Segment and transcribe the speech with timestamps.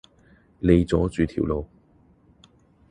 [0.57, 1.67] 你阻住條路